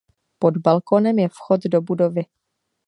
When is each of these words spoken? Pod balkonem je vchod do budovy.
Pod 0.45 0.57
balkonem 0.69 1.19
je 1.23 1.29
vchod 1.37 1.69
do 1.77 1.81
budovy. 1.91 2.27